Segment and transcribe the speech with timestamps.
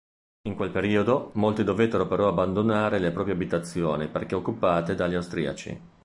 [0.49, 5.79] In quel periodo, molti dovettero però abbandonare le proprie abitazioni perché occupate dagli Austriaci.